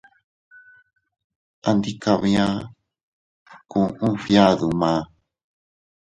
[1.69, 2.45] Andikabia,
[3.69, 4.91] kuu a fgiadu ma.